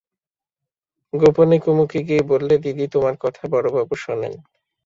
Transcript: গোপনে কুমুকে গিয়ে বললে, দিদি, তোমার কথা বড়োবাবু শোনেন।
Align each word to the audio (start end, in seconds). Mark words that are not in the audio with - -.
গোপনে 1.13 1.57
কুমুকে 1.59 1.99
গিয়ে 2.07 2.23
বললে, 2.23 2.53
দিদি, 2.57 2.85
তোমার 2.87 3.15
কথা 3.19 3.43
বড়োবাবু 3.47 3.95
শোনেন। 3.95 4.33